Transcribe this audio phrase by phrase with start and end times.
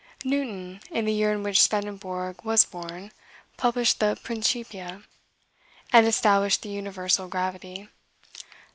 [0.23, 3.11] Newton, in the year in which Swedenborg was born,
[3.55, 5.03] published the "Principia,"
[5.93, 7.87] and established the universal gravity.